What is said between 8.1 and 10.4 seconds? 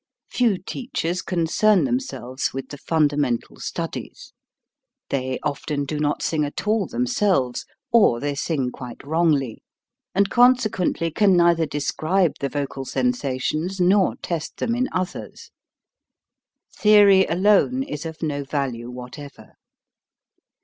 they sing quite wrongly; and